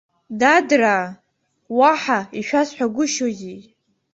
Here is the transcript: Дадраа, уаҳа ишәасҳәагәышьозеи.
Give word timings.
Дадраа, 0.39 1.07
уаҳа 1.77 2.19
ишәасҳәагәышьозеи. 2.39 3.55